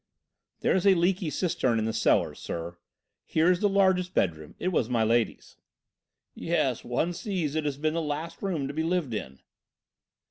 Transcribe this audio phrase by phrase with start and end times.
[0.61, 2.75] "There is a leaky cistern in the cellars, sir.
[3.23, 4.55] Here is the largest bedroom.
[4.57, 5.57] It was my Lady's."
[6.33, 9.41] "Yes, one sees it has been the last room to be lived in."